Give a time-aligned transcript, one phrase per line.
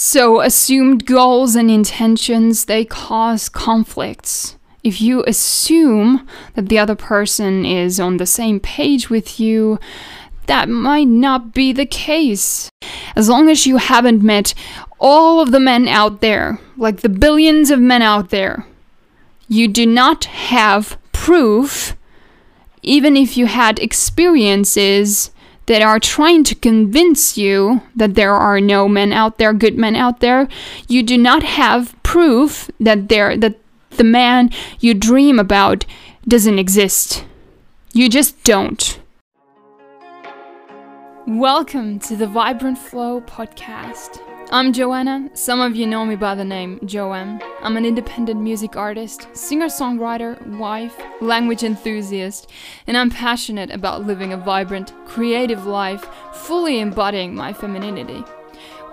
[0.00, 4.56] So, assumed goals and intentions, they cause conflicts.
[4.84, 6.24] If you assume
[6.54, 9.80] that the other person is on the same page with you,
[10.46, 12.70] that might not be the case.
[13.16, 14.54] As long as you haven't met
[15.00, 18.66] all of the men out there, like the billions of men out there,
[19.48, 21.96] you do not have proof,
[22.82, 25.32] even if you had experiences
[25.68, 29.94] that are trying to convince you that there are no men out there, good men
[29.94, 30.48] out there,
[30.88, 33.54] you do not have proof that there that
[33.90, 34.50] the man
[34.80, 35.84] you dream about
[36.26, 37.22] doesn't exist.
[37.92, 38.98] You just don't.
[41.26, 44.22] Welcome to the Vibrant Flow podcast.
[44.50, 45.28] I'm Joanna.
[45.34, 47.42] Some of you know me by the name Joem.
[47.60, 52.50] I'm an independent music artist, singer songwriter, wife, language enthusiast,
[52.86, 58.24] and I'm passionate about living a vibrant, creative life, fully embodying my femininity.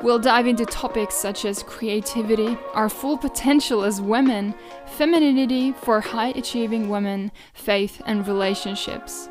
[0.02, 4.54] We'll dive into topics such as creativity, our full potential as women,
[4.98, 9.30] femininity for high achieving women, faith, and relationships.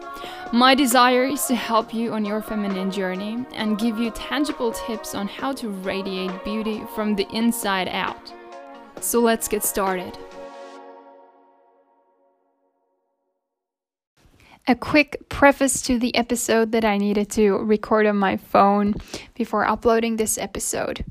[0.54, 5.12] My desire is to help you on your feminine journey and give you tangible tips
[5.12, 8.32] on how to radiate beauty from the inside out.
[9.00, 10.16] So let's get started.
[14.68, 18.94] A quick preface to the episode that I needed to record on my phone
[19.34, 21.04] before uploading this episode.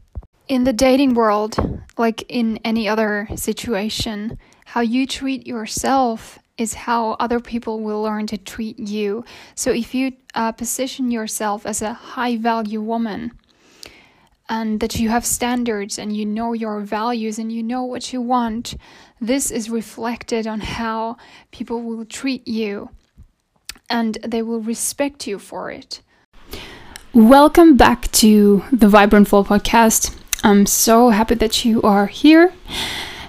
[0.47, 1.57] In the dating world,
[1.97, 8.27] like in any other situation, how you treat yourself is how other people will learn
[8.27, 9.25] to treat you.
[9.55, 13.31] So if you uh, position yourself as a high value woman,
[14.49, 18.21] and that you have standards and you know your values and you know what you
[18.21, 18.75] want,
[19.19, 21.17] this is reflected on how
[21.51, 22.89] people will treat you
[23.89, 26.01] and they will respect you for it.
[27.13, 30.15] Welcome back to the Vibrant Flow podcast.
[30.43, 32.53] I'm so happy that you are here.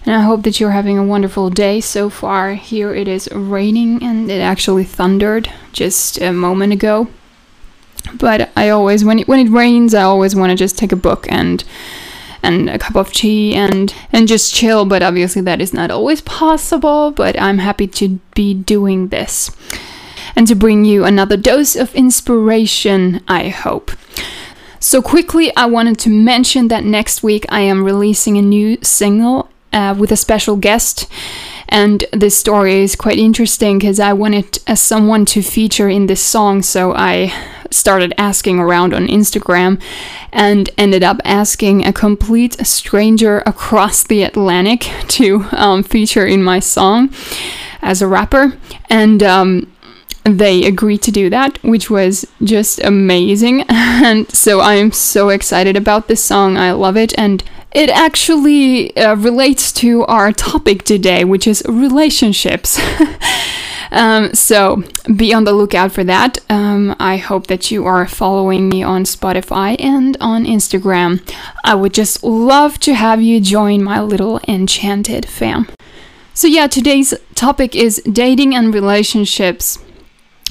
[0.07, 2.55] And I hope that you're having a wonderful day so far.
[2.55, 7.09] Here it is raining and it actually thundered just a moment ago.
[8.14, 10.97] But I always when it, when it rains, I always want to just take a
[10.97, 11.64] book and
[12.43, 16.20] and a cup of tea and and just chill, but obviously that is not always
[16.20, 19.51] possible, but I'm happy to be doing this
[20.37, 23.93] and to bring you another dose of inspiration, I hope.
[24.81, 29.48] So, quickly, I wanted to mention that next week I am releasing a new single
[29.74, 31.07] uh, with a special guest.
[31.68, 36.23] And this story is quite interesting because I wanted uh, someone to feature in this
[36.23, 37.33] song, so I
[37.70, 39.80] started asking around on Instagram
[40.33, 46.61] and ended up asking a complete stranger across the Atlantic to um, feature in my
[46.61, 47.13] song
[47.83, 48.57] as a rapper.
[48.89, 49.73] And um,
[50.24, 53.63] they agreed to do that, which was just amazing.
[53.68, 56.57] and so I'm so excited about this song.
[56.57, 57.17] I love it.
[57.18, 57.42] And
[57.74, 62.80] it actually uh, relates to our topic today, which is relationships.
[63.90, 64.85] um, so
[65.17, 66.39] be on the lookout for that.
[66.48, 71.20] Um, I hope that you are following me on Spotify and on Instagram.
[71.64, 75.68] I would just love to have you join my little enchanted fam.
[76.33, 79.80] So, yeah, today's topic is dating and relationships.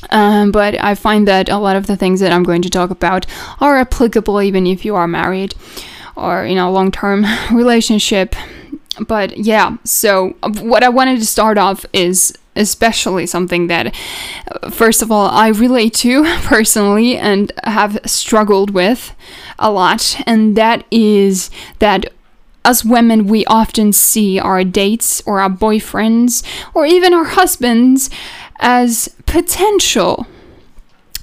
[0.09, 2.89] Um, but I find that a lot of the things that I'm going to talk
[2.89, 3.25] about
[3.61, 5.55] are applicable even if you are married
[6.15, 8.35] or you know long term relationship.
[9.07, 13.95] But yeah, so what I wanted to start off is especially something that,
[14.69, 19.15] first of all, I relate to personally and have struggled with
[19.57, 22.05] a lot, and that is that
[22.65, 26.43] as women, we often see our dates or our boyfriends
[26.73, 28.09] or even our husbands
[28.59, 30.25] as potential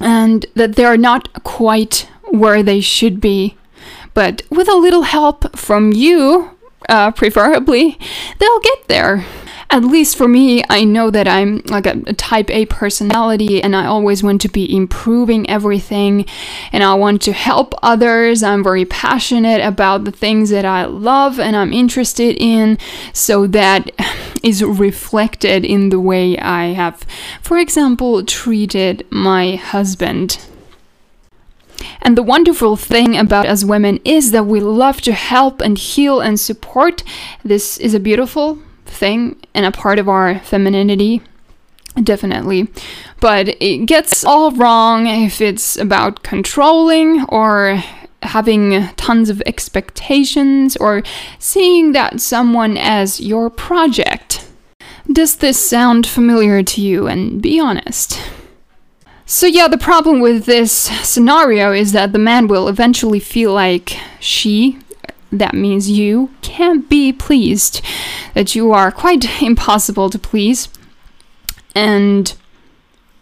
[0.01, 3.57] and that they're not quite where they should be.
[4.21, 6.51] But with a little help from you,
[6.91, 7.99] uh, preferably,
[8.39, 9.25] they'll get there
[9.71, 13.77] at least for me, I know that I'm like a, a, type A personality and
[13.77, 16.27] I always want to be improving everything
[16.73, 18.43] and I want to help others.
[18.43, 22.78] I'm very passionate about the things that I love and I'm interested in,
[23.13, 23.91] so that
[24.43, 27.07] is reflected in the way I have,
[27.41, 30.50] for example, treated my husband.
[32.03, 36.21] And the wonderful thing about us women is that we love to help and heal
[36.21, 37.03] and support.
[37.44, 41.22] This is a beautiful thing and a part of our femininity
[42.03, 42.68] definitely.
[43.21, 47.82] But it gets all wrong if it's about controlling or
[48.22, 51.03] having tons of expectations or
[51.38, 54.47] seeing that someone as your project.
[55.10, 57.06] Does this sound familiar to you?
[57.06, 58.21] And be honest
[59.30, 63.97] so yeah the problem with this scenario is that the man will eventually feel like
[64.18, 64.78] she
[65.32, 67.80] that means you can't be pleased,
[68.34, 70.68] that you are quite impossible to please.
[71.74, 72.34] And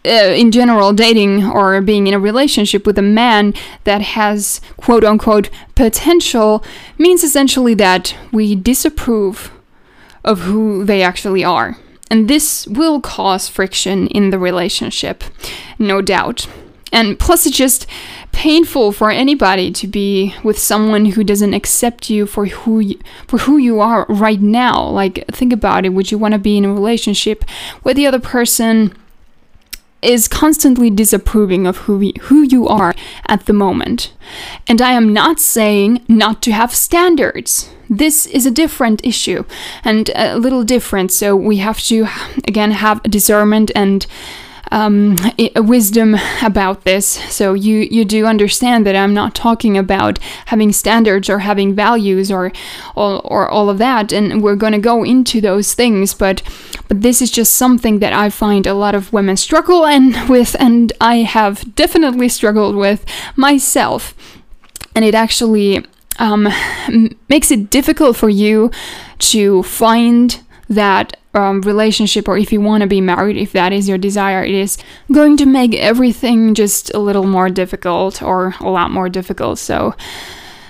[0.05, 3.53] uh, in general, dating or being in a relationship with a man
[3.83, 6.63] that has quote unquote potential
[6.97, 9.51] means essentially that we disapprove
[10.23, 11.77] of who they actually are.
[12.09, 15.23] And this will cause friction in the relationship,
[15.77, 16.47] no doubt.
[16.91, 17.85] And plus, it's just
[18.31, 23.39] painful for anybody to be with someone who doesn't accept you for who you, for
[23.39, 24.87] who you are right now.
[24.87, 25.89] Like, think about it.
[25.89, 27.43] Would you want to be in a relationship
[27.83, 28.95] where the other person
[30.01, 32.93] is constantly disapproving of who we, who you are
[33.27, 34.13] at the moment?
[34.67, 37.69] And I am not saying not to have standards.
[37.89, 39.43] This is a different issue
[39.83, 41.11] and a little different.
[41.11, 42.07] So we have to
[42.47, 44.05] again have discernment and
[44.71, 45.15] um,
[45.55, 47.07] wisdom about this.
[47.33, 52.31] So you you do understand that I'm not talking about having standards or having values
[52.31, 52.51] or
[52.95, 56.13] or, or all of that, and we're going to go into those things.
[56.13, 56.41] But
[56.87, 60.55] but this is just something that I find a lot of women struggle and with,
[60.59, 63.05] and I have definitely struggled with
[63.35, 64.15] myself.
[64.95, 65.85] And it actually
[66.17, 66.49] um,
[67.29, 68.71] makes it difficult for you
[69.19, 73.87] to find that um, relationship or if you want to be married, if that is
[73.87, 74.77] your desire, it is
[75.11, 79.59] going to make everything just a little more difficult or a lot more difficult.
[79.59, 79.95] So,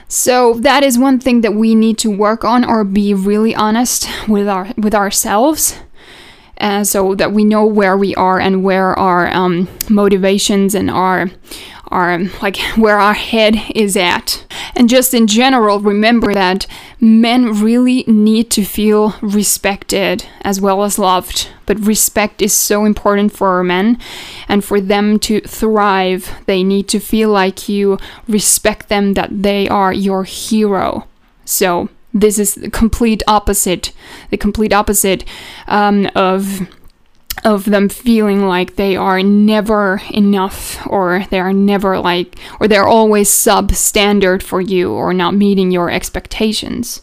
[0.08, 4.10] so that is one thing that we need to work on or be really honest
[4.28, 5.78] with our with ourselves.
[6.60, 11.32] Uh, so that we know where we are and where our um, motivations and our
[11.91, 14.45] our like where our head is at.
[14.75, 16.68] And just in general, remember that
[17.00, 21.50] men really need to feel respected as well as loved.
[21.65, 24.00] But respect is so important for our men,
[24.47, 29.68] and for them to thrive, they need to feel like you respect them, that they
[29.68, 31.07] are your hero.
[31.45, 33.91] So, this is the complete opposite,
[34.31, 35.24] the complete opposite
[35.68, 36.68] um, of
[37.44, 42.88] of them feeling like they are never enough or they are never like or they're
[42.88, 47.01] always substandard for you or not meeting your expectations.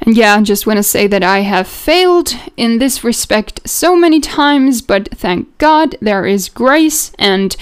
[0.00, 3.96] And yeah, I just want to say that I have failed in this respect so
[3.96, 7.56] many times, but thank God there is grace and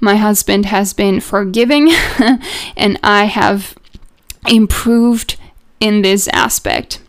[0.00, 1.90] my husband has been forgiving
[2.76, 3.74] and I have
[4.46, 5.36] improved
[5.80, 7.00] in this aspect.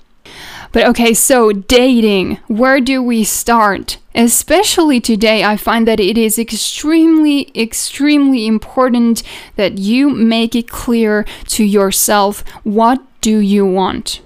[0.75, 3.97] But okay, so dating, where do we start?
[4.13, 9.23] Especially today, I find that it is extremely, extremely important
[9.55, 14.19] that you make it clear to yourself what do you want.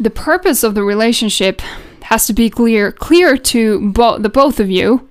[0.00, 1.60] The purpose of the relationship
[2.04, 5.06] has to be clear, clear to bo- the both of you.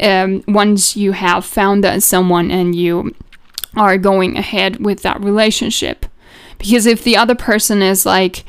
[0.00, 3.14] Um, once you have found someone and you
[3.76, 6.06] are going ahead with that relationship,
[6.56, 8.42] because if the other person is like,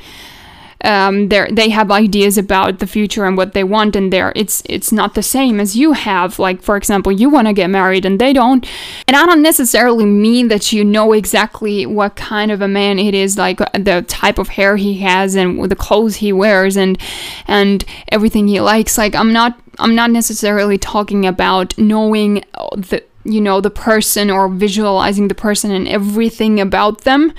[0.84, 4.62] um, they they have ideas about the future and what they want, and there it's
[4.66, 6.40] it's not the same as you have.
[6.40, 8.66] Like for example, you want to get married and they don't,
[9.08, 13.16] and I don't necessarily mean that you know exactly what kind of a man it
[13.16, 16.98] is, like uh, the type of hair he has and the clothes he wears and
[17.48, 18.98] and everything he likes.
[18.98, 22.44] Like I'm not I'm not necessarily talking about knowing
[22.76, 27.34] the you know the person or visualizing the person and everything about them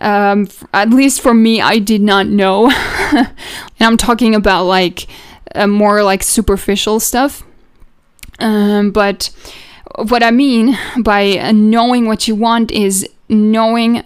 [0.00, 2.70] um, at least for me, I did not know.
[3.12, 3.28] and
[3.80, 5.06] I'm talking about like
[5.54, 7.42] uh, more like superficial stuff.
[8.38, 9.30] Um, but
[9.96, 14.02] what I mean by uh, knowing what you want is knowing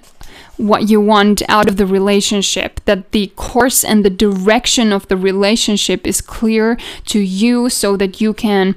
[0.57, 5.17] what you want out of the relationship, that the course and the direction of the
[5.17, 8.75] relationship is clear to you so that you can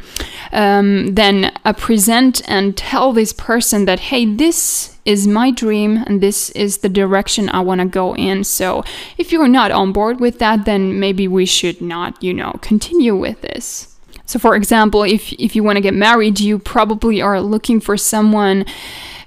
[0.51, 6.19] um, then uh, present and tell this person that, hey, this is my dream and
[6.21, 8.43] this is the direction I want to go in.
[8.43, 8.83] So
[9.17, 13.15] if you're not on board with that, then maybe we should not, you know, continue
[13.15, 13.95] with this.
[14.25, 17.95] So, for example, if, if you want to get married, you probably are looking for
[17.95, 18.65] someone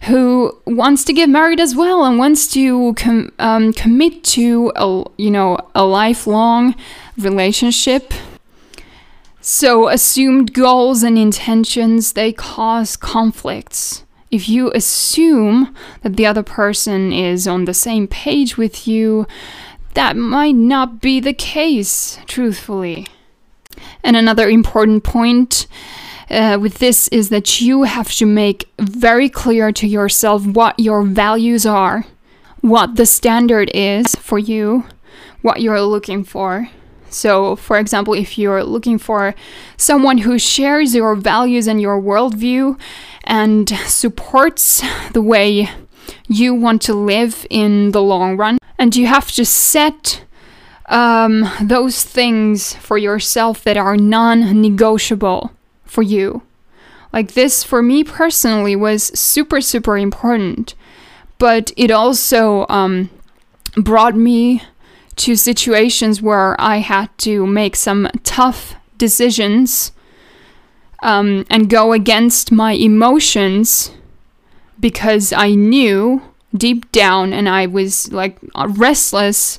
[0.02, 5.04] who wants to get married as well and wants to com- um, commit to a
[5.16, 6.74] you know a lifelong
[7.18, 8.12] relationship.
[9.42, 14.04] So assumed goals and intentions they cause conflicts.
[14.30, 19.26] If you assume that the other person is on the same page with you,
[19.94, 23.08] that might not be the case, truthfully.
[24.04, 25.66] And another important point
[26.30, 31.02] uh, with this is that you have to make very clear to yourself what your
[31.02, 32.06] values are,
[32.60, 34.84] what the standard is for you,
[35.42, 36.68] what you're looking for.
[37.08, 39.34] So, for example, if you're looking for
[39.76, 42.78] someone who shares your values and your worldview
[43.24, 44.82] and supports
[45.12, 45.68] the way
[46.28, 48.58] you want to live in the long run.
[48.78, 50.24] And you have to set
[50.86, 55.52] um, those things for yourself that are non negotiable
[55.90, 56.42] for you.
[57.12, 60.74] Like this, for me personally, was super, super important.
[61.38, 63.10] But it also um,
[63.74, 64.62] brought me
[65.16, 69.92] to situations where I had to make some tough decisions
[71.02, 73.90] um, and go against my emotions
[74.78, 76.22] because I knew
[76.54, 79.58] deep down and I was like restless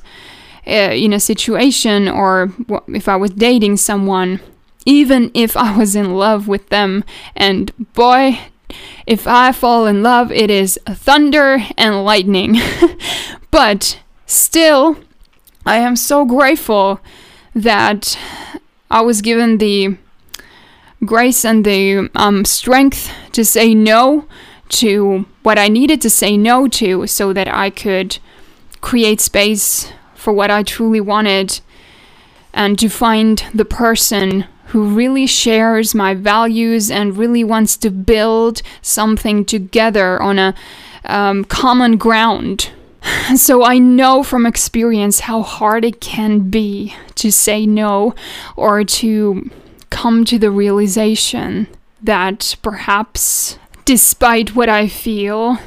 [0.66, 2.52] uh, in a situation or
[2.88, 4.40] if I was dating someone,
[4.84, 7.04] even if I was in love with them.
[7.36, 8.38] And boy,
[9.06, 12.58] if I fall in love, it is thunder and lightning.
[13.50, 14.96] but still,
[15.64, 17.00] I am so grateful
[17.54, 18.18] that
[18.90, 19.96] I was given the
[21.04, 24.26] grace and the um, strength to say no
[24.68, 28.18] to what I needed to say no to so that I could
[28.80, 31.60] create space for what I truly wanted
[32.54, 38.62] and to find the person who really shares my values and really wants to build
[38.80, 40.54] something together on a
[41.04, 42.70] um, common ground.
[43.36, 48.14] So I know from experience how hard it can be to say no
[48.56, 49.50] or to
[49.90, 51.66] come to the realization
[52.00, 55.58] that perhaps, despite what I feel,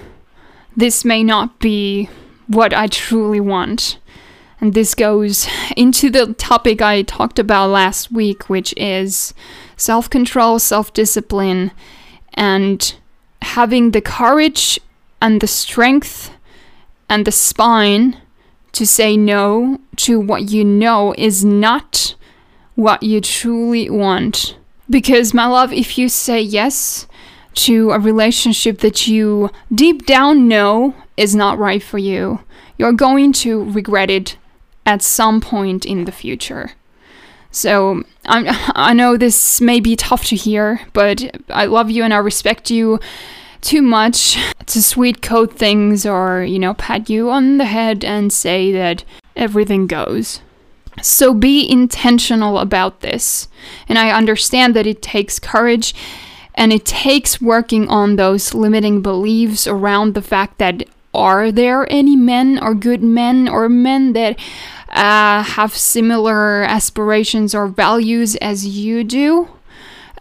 [0.75, 2.09] this may not be
[2.47, 4.00] what I truly want.
[4.62, 9.33] And this goes into the topic I talked about last week, which is
[9.77, 11.71] self control, self discipline,
[12.33, 12.95] and
[13.41, 14.79] having the courage
[15.21, 16.31] and the strength
[17.09, 18.17] and the spine
[18.71, 22.15] to say no to what you know is not
[22.75, 24.57] what you truly want.
[24.89, 27.07] Because, my love, if you say yes
[27.55, 32.41] to a relationship that you deep down know is not right for you,
[32.77, 34.38] you're going to regret it
[34.85, 36.71] at some point in the future.
[37.51, 42.13] So I'm, I know this may be tough to hear, but I love you and
[42.13, 42.99] I respect you
[43.61, 48.31] too much to sweet coat things or, you know, pat you on the head and
[48.31, 49.03] say that
[49.35, 50.41] everything goes.
[51.01, 53.47] So be intentional about this.
[53.89, 55.93] And I understand that it takes courage
[56.53, 62.15] and it takes working on those limiting beliefs around the fact that are there any
[62.15, 64.38] men or good men or men that
[64.95, 69.50] uh, have similar aspirations or values as you do.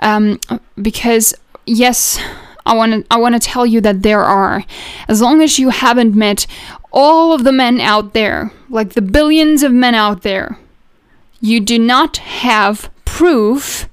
[0.00, 0.40] Um,
[0.80, 1.34] because
[1.64, 2.20] yes,
[2.66, 4.64] I want to I want to tell you that there are.
[5.06, 6.46] As long as you haven't met
[6.92, 10.58] all of the men out there, like the billions of men out there,
[11.40, 13.88] you do not have proof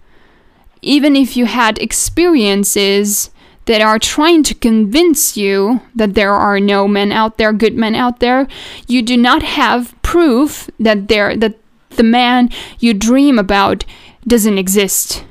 [0.82, 3.30] even if you had experiences
[3.66, 7.96] that are trying to convince you that there are no men out there, good men
[7.96, 8.48] out there,
[8.88, 11.58] you do not have proof that there that
[11.92, 12.50] the man
[12.80, 13.86] you dream about
[14.26, 15.24] doesn't exist.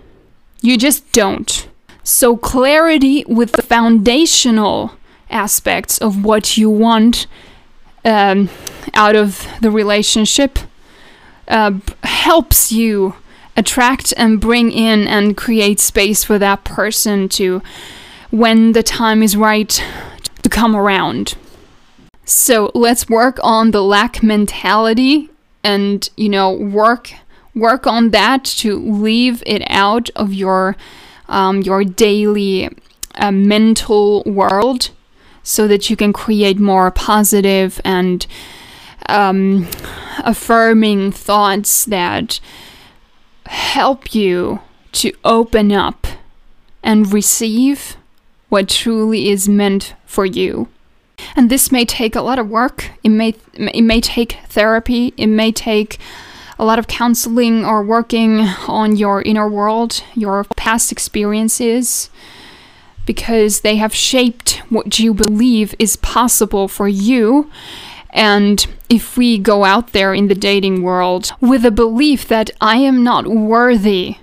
[0.61, 1.69] You just don't.
[2.03, 4.93] So clarity with the foundational
[5.31, 7.27] aspects of what you want
[8.05, 8.49] um,
[8.95, 10.59] out of the relationship
[11.49, 11.73] uh,
[12.03, 13.15] helps you
[13.57, 17.63] attract and bring in and create space for that person to
[18.31, 19.83] when the time is right
[20.43, 21.35] to come around.
[22.25, 25.29] So let's work on the lack mentality
[25.63, 27.13] and you know work
[27.55, 30.77] work on that to leave it out of your
[31.29, 32.69] um, your daily
[33.17, 34.91] uh, mental world
[35.43, 38.27] so that you can create more positive and
[39.09, 39.67] um,
[40.19, 42.41] affirming thoughts that
[43.47, 44.61] help you
[44.93, 46.07] to open up
[46.83, 47.97] and receive
[48.50, 50.69] what truly is meant for you.
[51.35, 52.90] And this may take a lot of work.
[53.02, 55.14] It may it may take therapy.
[55.16, 55.99] It may take
[56.59, 62.11] a lot of counseling or working on your inner world, your past experiences
[63.07, 67.50] because they have shaped what you believe is possible for you.
[68.11, 72.76] And if we go out there in the dating world with a belief that I
[72.76, 74.19] am not worthy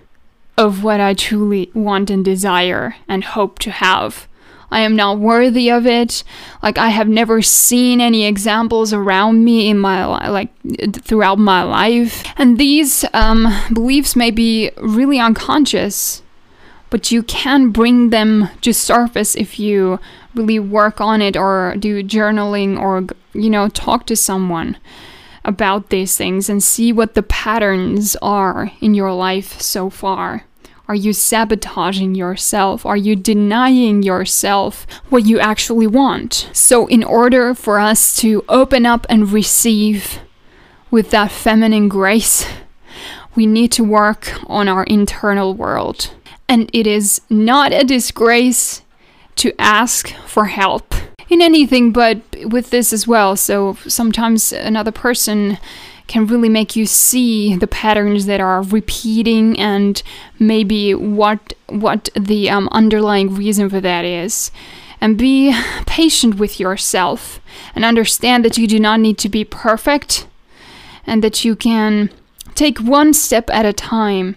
[0.57, 4.27] of what I truly want and desire and hope to have.
[4.69, 6.23] I am not worthy of it.
[6.61, 11.63] Like I have never seen any examples around me in my li- like throughout my
[11.63, 12.23] life.
[12.37, 16.21] And these um, beliefs may be really unconscious,
[16.89, 19.99] but you can bring them to surface if you
[20.35, 24.77] really work on it or do journaling or you know talk to someone
[25.47, 30.43] about these things and see what the patterns are in your life so far
[30.89, 32.85] Are you sabotaging yourself?
[32.85, 36.49] Are you denying yourself what you actually want?
[36.53, 40.19] So, in order for us to open up and receive
[40.89, 42.45] with that feminine grace,
[43.35, 46.11] we need to work on our internal world.
[46.47, 48.81] And it is not a disgrace
[49.35, 50.95] to ask for help
[51.29, 53.35] in anything, but with this as well.
[53.35, 55.57] So sometimes another person
[56.07, 60.01] can really make you see the patterns that are repeating and
[60.39, 64.51] maybe what what the um, underlying reason for that is
[64.99, 65.53] and be
[65.85, 67.39] patient with yourself
[67.75, 70.27] and understand that you do not need to be perfect
[71.05, 72.09] and that you can
[72.55, 74.35] take one step at a time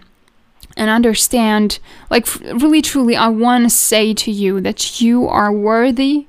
[0.76, 1.78] and understand
[2.10, 6.26] like really truly i want to say to you that you are worthy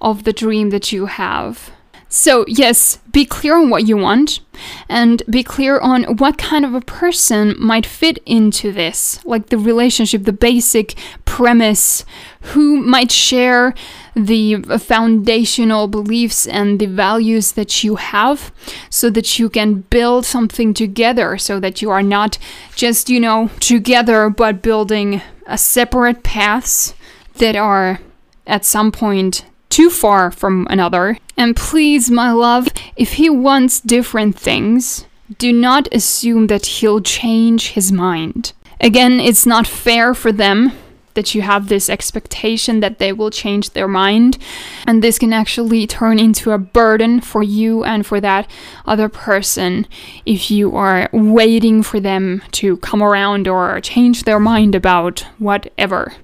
[0.00, 1.70] of the dream that you have.
[2.12, 4.40] So, yes, be clear on what you want
[4.88, 9.56] and be clear on what kind of a person might fit into this, like the
[9.56, 12.04] relationship, the basic premise,
[12.40, 13.74] who might share
[14.16, 18.52] the foundational beliefs and the values that you have
[18.90, 22.38] so that you can build something together so that you are not
[22.74, 26.92] just, you know, together but building a separate paths
[27.34, 28.00] that are
[28.48, 31.16] at some point too far from another.
[31.36, 35.06] And please, my love, if he wants different things,
[35.38, 38.52] do not assume that he'll change his mind.
[38.80, 40.72] Again, it's not fair for them
[41.14, 44.38] that you have this expectation that they will change their mind.
[44.86, 48.48] And this can actually turn into a burden for you and for that
[48.86, 49.86] other person
[50.24, 56.14] if you are waiting for them to come around or change their mind about whatever.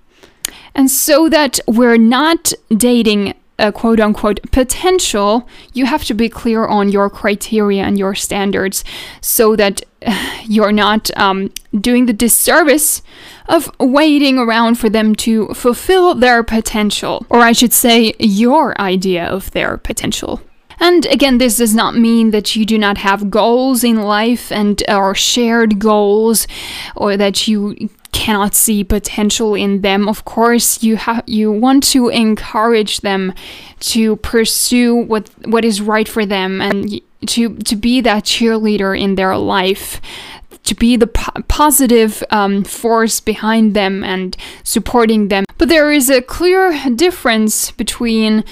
[0.77, 6.67] And so that we're not dating a quote unquote potential, you have to be clear
[6.67, 8.85] on your criteria and your standards
[9.23, 9.83] so that
[10.45, 13.01] you're not um, doing the disservice
[13.49, 19.25] of waiting around for them to fulfill their potential, or I should say, your idea
[19.25, 20.43] of their potential.
[20.79, 24.83] And again, this does not mean that you do not have goals in life and
[24.89, 26.47] or shared goals
[26.95, 32.09] or that you cannot see potential in them of course you have you want to
[32.09, 33.33] encourage them
[33.79, 39.17] to pursue what what is right for them and to to be that cheerleader in
[39.17, 40.01] their life
[40.65, 45.45] to be the po- positive um, force behind them and supporting them.
[45.59, 48.45] But there is a clear difference between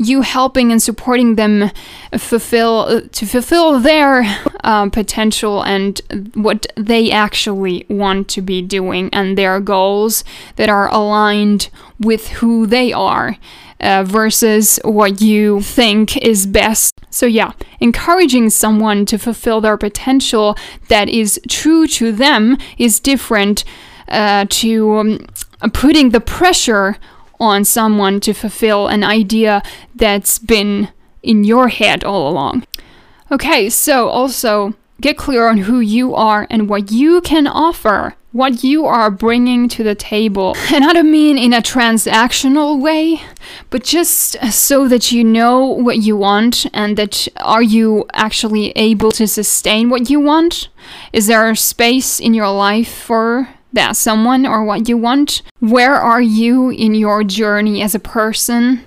[0.00, 1.70] you helping and supporting them
[2.16, 4.22] fulfill to fulfill their
[4.64, 6.00] uh, potential and
[6.32, 10.24] what they actually want to be doing and their goals
[10.56, 13.36] that are aligned with who they are
[13.80, 16.94] uh, versus what you think is best.
[17.10, 20.56] So, yeah, encouraging someone to fulfill their potential
[20.88, 23.64] that is true to them is different
[24.08, 25.26] uh, to um,
[25.74, 26.96] putting the pressure
[27.40, 29.62] on someone to fulfill an idea
[29.94, 30.88] that's been
[31.22, 32.64] in your head all along.
[33.30, 38.62] Okay, so also get clear on who you are and what you can offer, what
[38.62, 40.56] you are bringing to the table.
[40.72, 43.22] And I don't mean in a transactional way,
[43.70, 49.10] but just so that you know what you want and that are you actually able
[49.12, 50.68] to sustain what you want?
[51.12, 55.42] Is there space in your life for that someone or what you want.
[55.60, 58.82] Where are you in your journey as a person?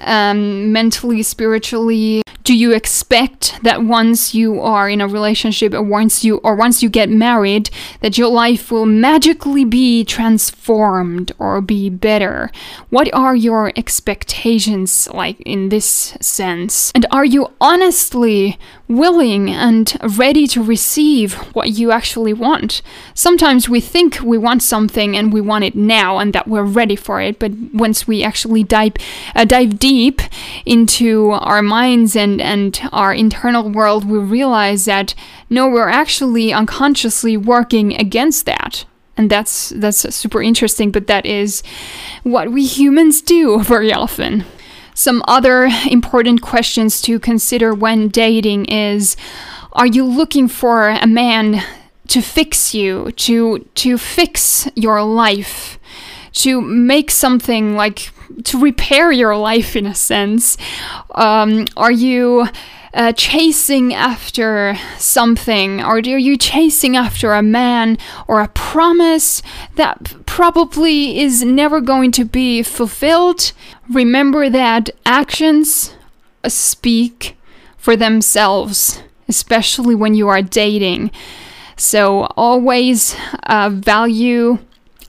[0.00, 6.24] Um, mentally, spiritually, do you expect that once you are in a relationship or once
[6.24, 7.68] you or once you get married
[8.00, 12.50] that your life will magically be transformed or be better
[12.88, 18.58] what are your expectations like in this sense and are you honestly
[18.88, 22.82] willing and ready to receive what you actually want
[23.14, 26.96] sometimes we think we want something and we want it now and that we're ready
[26.96, 28.94] for it but once we actually dive
[29.34, 30.20] uh, dive deep
[30.64, 35.14] into our minds and and our internal world, we realize that
[35.50, 38.84] no, we're actually unconsciously working against that.
[39.16, 41.62] And that's that's super interesting, but that is
[42.22, 44.44] what we humans do very often.
[44.98, 49.16] Some other important questions to consider when dating is
[49.72, 51.62] are you looking for a man
[52.08, 55.78] to fix you, to to fix your life,
[56.42, 58.10] to make something like
[58.44, 60.56] to repair your life in a sense?
[61.14, 62.48] Um, are you
[62.94, 69.42] uh, chasing after something, or are you chasing after a man or a promise
[69.76, 73.52] that probably is never going to be fulfilled?
[73.88, 75.94] Remember that actions
[76.46, 77.36] speak
[77.76, 81.10] for themselves, especially when you are dating.
[81.76, 83.14] So always
[83.44, 84.58] uh, value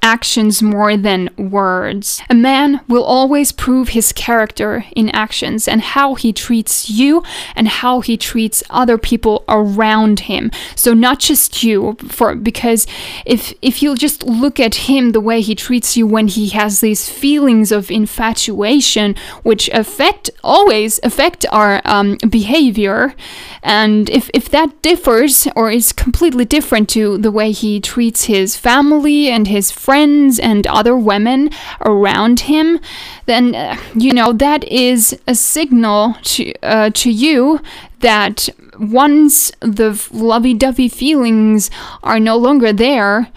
[0.02, 2.22] actions more than words.
[2.30, 7.24] A man will always prove his character in actions and how he treats you
[7.56, 10.52] and how he treats other people around him.
[10.76, 12.88] So not just you for because
[13.26, 16.80] if if you just look at him the way he treats you when he has
[16.80, 23.14] these feelings of infatuation which affect always affect our um, behavior
[23.62, 28.56] and if if that differs or is completely different to the way he treats his
[28.56, 31.50] family and his friends and other women
[31.82, 32.80] around him,
[33.26, 37.60] then uh, you know that is a signal to uh, to you
[38.00, 38.50] that
[38.80, 41.70] once the lovey-dovey feelings
[42.04, 43.30] are no longer there,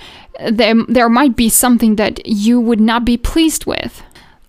[0.50, 4.02] there there might be something that you would not be pleased with.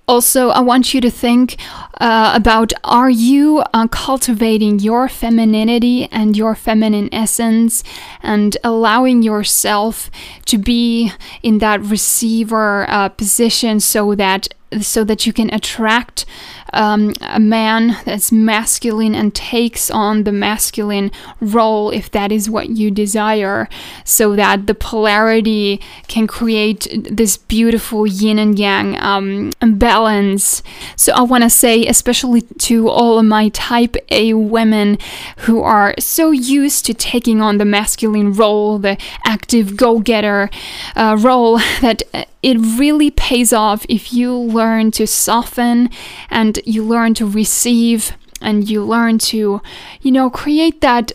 [0.05, 1.57] Also, I want you to think
[2.01, 7.85] uh, about are you uh, cultivating your femininity and your feminine essence
[8.21, 10.11] and allowing yourself
[10.47, 11.11] to be
[11.41, 14.49] in that receiver uh, position so that
[14.81, 16.25] so that you can attract
[16.73, 22.69] um, a man that's masculine and takes on the masculine role if that is what
[22.69, 23.69] you desire,
[24.03, 30.63] so that the polarity can create this beautiful yin and yang um, balance.
[30.95, 34.97] So I want to say, especially to all of my type A women
[35.39, 40.49] who are so used to taking on the masculine role, the active go getter
[40.95, 42.03] uh, role, that
[42.43, 45.89] it really pays off if you learn to soften
[46.29, 49.61] and you learn to receive and you learn to,
[50.01, 51.13] you know, create that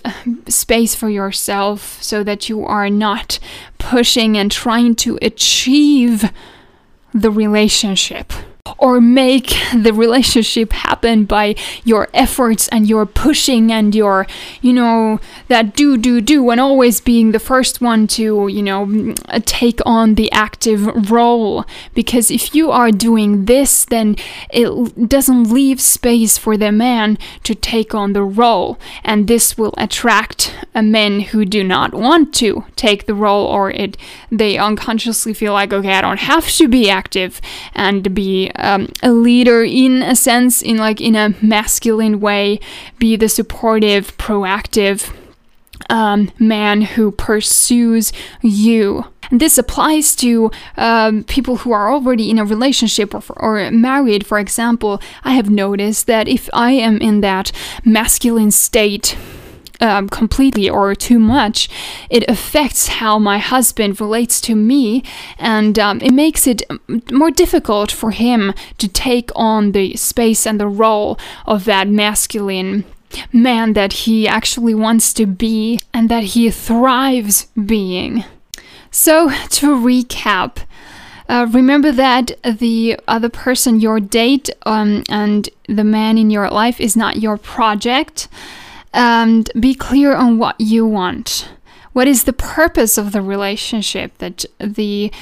[0.48, 3.38] space for yourself so that you are not
[3.78, 6.32] pushing and trying to achieve
[7.12, 8.32] the relationship
[8.76, 11.54] or make the relationship happen by
[11.84, 14.26] your efforts and your pushing and your,
[14.60, 18.86] you know, that do, do, do, and always being the first one to, you know,
[18.86, 21.64] mm, take on the active role.
[21.94, 24.16] Because if you are doing this, then
[24.50, 28.78] it doesn't leave space for the man to take on the role.
[29.04, 33.96] And this will attract men who do not want to take the role or it
[34.30, 37.40] they unconsciously feel like okay i don't have to be active
[37.74, 42.60] and be um, a leader in a sense, in like in a masculine way,
[42.98, 45.14] be the supportive, proactive
[45.90, 49.04] um, man who pursues you.
[49.30, 54.26] And this applies to um, people who are already in a relationship or, or married,
[54.26, 55.02] for example.
[55.22, 57.52] I have noticed that if I am in that
[57.84, 59.16] masculine state,
[59.80, 61.68] um, completely or too much,
[62.10, 65.02] it affects how my husband relates to me,
[65.38, 66.62] and um, it makes it
[67.10, 72.84] more difficult for him to take on the space and the role of that masculine
[73.32, 78.24] man that he actually wants to be and that he thrives being.
[78.90, 80.58] So, to recap,
[81.28, 86.80] uh, remember that the other person, your date, um, and the man in your life
[86.80, 88.28] is not your project
[88.92, 91.48] and be clear on what you want.
[91.92, 94.16] What is the purpose of the relationship?
[94.18, 95.12] That the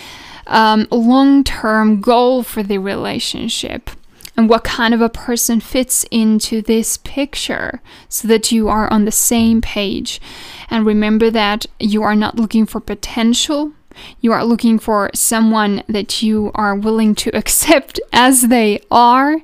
[0.47, 3.91] um, long term goal for the relationship?
[4.37, 9.07] And what kind of a person fits into this picture so that you are on
[9.07, 10.21] the same page.
[10.69, 13.73] And remember that you are not looking for potential,
[14.21, 19.39] you are looking for someone that you are willing to accept as they are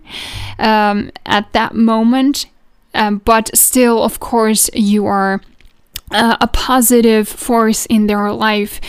[0.59, 2.47] um, at that moment
[2.95, 5.41] um, but still, of course, you are
[6.11, 8.81] uh, a positive force in their life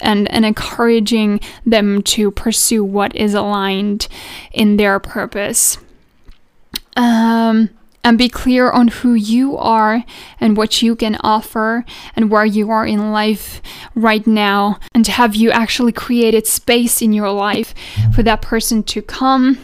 [0.00, 4.08] and, and encouraging them to pursue what is aligned
[4.52, 5.78] in their purpose.
[6.96, 7.70] Um,
[8.02, 10.04] and be clear on who you are
[10.40, 11.84] and what you can offer
[12.16, 13.60] and where you are in life
[13.94, 14.78] right now.
[14.94, 17.74] And have you actually created space in your life
[18.14, 19.58] for that person to come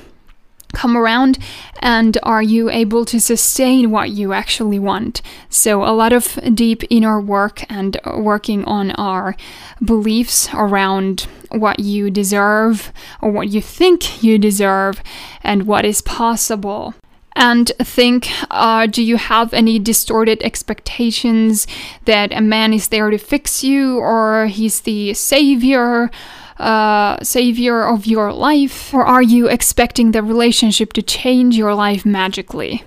[0.77, 1.39] come around
[1.81, 5.23] and are you able to sustain what you actually want?
[5.49, 9.35] So a lot of deep inner work and working on our
[9.83, 15.03] beliefs around what you deserve or what you think you deserve
[15.43, 16.95] and what is possible.
[17.35, 21.67] And think uh, do you have any distorted expectations
[22.07, 26.11] that a man is there to fix you or he's the savior
[26.59, 32.07] uh, savior of your life, or are you expecting the relationship to change your life
[32.07, 32.85] magically?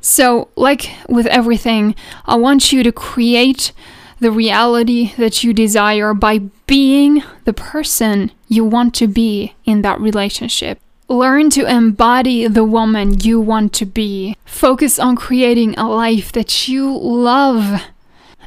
[0.00, 1.94] So, like with everything,
[2.26, 3.72] I want you to create
[4.20, 10.00] the reality that you desire by being the person you want to be in that
[10.00, 10.78] relationship.
[11.08, 14.36] Learn to embody the woman you want to be.
[14.44, 17.82] Focus on creating a life that you love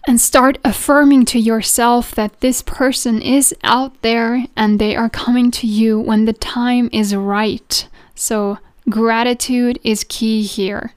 [0.09, 5.51] and start affirming to yourself that this person is out there and they are coming
[5.51, 7.87] to you when the time is right.
[8.15, 8.57] So,
[8.89, 10.95] gratitude is key here.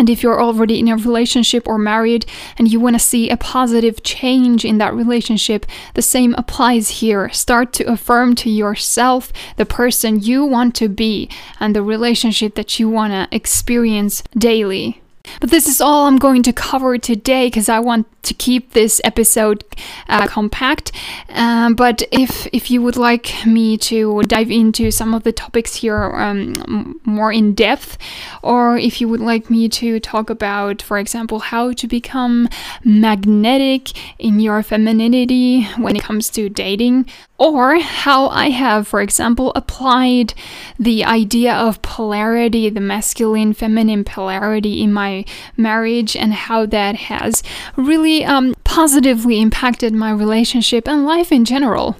[0.00, 2.26] And if you're already in a relationship or married
[2.58, 7.28] and you want to see a positive change in that relationship, the same applies here.
[7.28, 12.80] Start to affirm to yourself the person you want to be and the relationship that
[12.80, 15.00] you want to experience daily.
[15.40, 19.00] But this is all I'm going to cover today because I want to keep this
[19.04, 19.64] episode
[20.08, 20.92] uh, compact.
[21.30, 25.76] Um, but if if you would like me to dive into some of the topics
[25.76, 27.96] here um, more in depth,
[28.42, 32.48] or if you would like me to talk about, for example, how to become
[32.84, 37.06] magnetic in your femininity when it comes to dating,
[37.40, 40.34] or how I have, for example, applied
[40.78, 45.24] the idea of polarity, the masculine feminine polarity in my
[45.56, 47.42] marriage, and how that has
[47.76, 51.96] really um, positively impacted my relationship and life in general.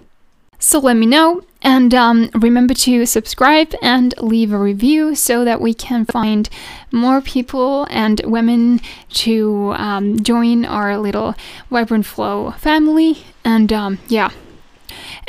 [0.58, 5.58] So let me know, and um, remember to subscribe and leave a review so that
[5.58, 6.50] we can find
[6.92, 8.82] more people and women
[9.24, 11.34] to um, join our little
[11.70, 13.24] Vibrant Flow family.
[13.42, 14.28] And um, yeah.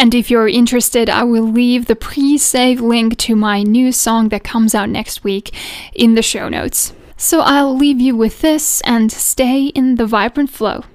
[0.01, 4.29] And if you're interested, I will leave the pre save link to my new song
[4.29, 5.53] that comes out next week
[5.93, 6.93] in the show notes.
[7.17, 10.85] So I'll leave you with this and stay in the vibrant flow.